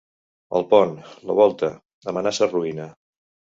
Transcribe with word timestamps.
El 0.59 0.65
pont, 0.71 0.95
la 1.33 1.37
volta, 1.41 1.71
amenaça 2.15 2.51
ruïna. 2.57 2.91